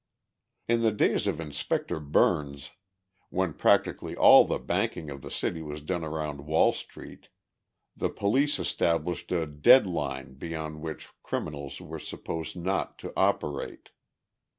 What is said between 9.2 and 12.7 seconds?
a "dead line" beyond which criminals were supposed